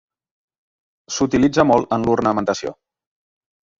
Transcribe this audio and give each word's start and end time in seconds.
S’utilitza 1.17 1.67
molt 1.73 1.93
en 1.99 2.07
l’ornamentació. 2.09 2.77